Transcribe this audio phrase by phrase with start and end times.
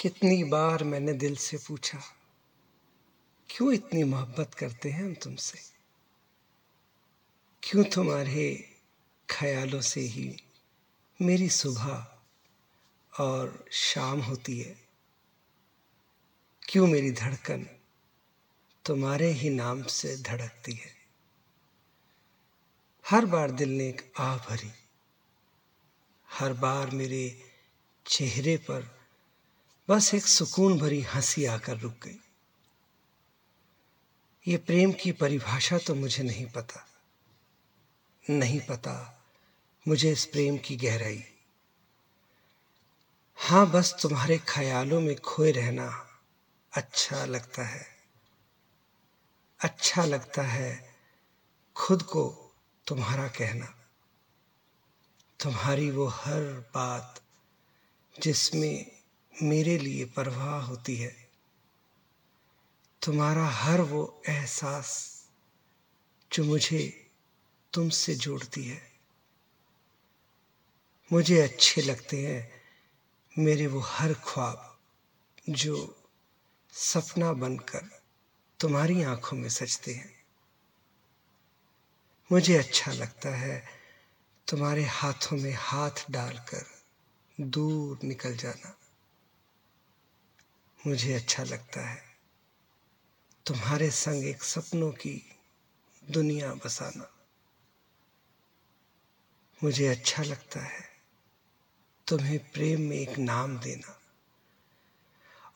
[0.00, 1.98] कितनी बार मैंने दिल से पूछा,
[3.50, 5.58] क्यों इतनी मोहब्बत करते हैं हम तुमसे?
[7.62, 8.74] क्यों तुम्हारे
[9.28, 10.36] ख्यालों से ही
[11.22, 12.20] मेरी सुबह
[13.20, 14.88] और शाम होती है?
[16.62, 17.66] क्यों मेरी धड़कन
[18.84, 20.96] तुम्हारे ही नाम से धड़कती है?
[23.10, 24.72] हर बार दिल ने एक आह भरी,
[26.30, 27.52] हर बार मेरे
[28.06, 28.99] चेहरे पर
[29.90, 32.20] बस एक सुकून भरी हँसी आकर रुक गई।
[34.46, 36.86] ये प्रेम की परिभाषा तो मुझे नहीं पता।
[38.30, 39.24] नहीं पता
[39.88, 41.24] मुझे इस प्रेम की गहराई।
[43.36, 46.06] हाँ बस तुम्हारे ख्यालों में खोए रहना
[46.72, 47.86] अच्छा लगता है।
[49.60, 50.96] अच्छा लगता है
[51.76, 52.52] खुद को
[52.86, 53.66] तुम्हारा कहना।
[55.40, 56.42] तुम्हारी वो हर
[56.74, 57.22] बात
[58.20, 58.99] जिसमें
[59.42, 61.30] मेरे लिए परवाह होती है।
[63.02, 65.20] तुम्हारा हर वो एहसास
[66.32, 67.10] जो मुझे
[67.72, 68.92] तुमसे जोड़ती है।
[71.12, 72.62] मुझे अच्छे लगते हैं
[73.38, 74.78] मेरे वो हर ख्वाब
[75.48, 76.02] जो
[76.72, 78.02] सपना बनकर
[78.60, 80.24] तुम्हारी आँखों में सजते हैं।
[82.32, 83.68] मुझे अच्छा लगता है
[84.48, 86.66] तुम्हारे हाथों में हाथ डालकर
[87.40, 88.76] दूर निकल जाना।
[90.86, 92.02] मुझे अच्छा लगता है।
[93.46, 95.36] तुम्हारे संग एक सपनों की
[96.10, 97.10] दुनिया बसाना।
[99.64, 100.88] मुझे अच्छा लगता है
[102.06, 104.00] तुम्हें प्रेम में एक नाम देना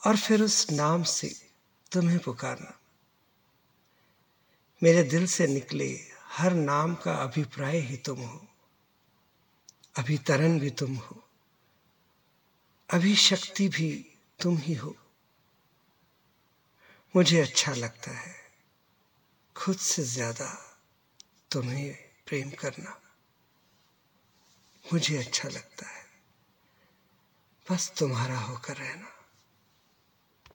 [0.06, 1.48] और फिर उस नाम से
[1.92, 2.80] तुम्हें पुकारना।
[4.82, 8.46] मेरे दिल से निकले हर नाम का अभिप्राय ही तुम हो।
[9.98, 11.28] अभितरण भी तुम हो।
[12.90, 14.06] अभिशक्ति भी
[14.42, 14.96] तुम ही हो।
[17.16, 18.34] मुझे अच्छा लगता है।
[19.56, 20.76] खुद से ज़्यादा
[21.50, 21.94] तुम्हें
[22.26, 23.00] प्रेम करना
[24.92, 26.04] मुझे अच्छा लगता है।
[27.70, 29.23] बस तुम्हारा होकर रहना।